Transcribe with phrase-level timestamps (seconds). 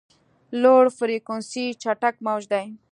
[0.61, 2.65] لوړ فریکونسي چټک موج دی.